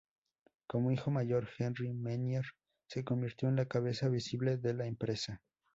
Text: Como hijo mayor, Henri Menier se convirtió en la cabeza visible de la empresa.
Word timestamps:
Como 0.65 0.89
hijo 0.91 1.11
mayor, 1.11 1.47
Henri 1.59 1.93
Menier 1.93 2.43
se 2.87 3.03
convirtió 3.03 3.49
en 3.49 3.55
la 3.57 3.67
cabeza 3.67 4.09
visible 4.09 4.57
de 4.57 4.73
la 4.73 4.87
empresa. 4.87 5.43